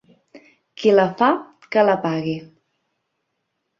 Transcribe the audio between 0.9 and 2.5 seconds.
la fa que la pagui.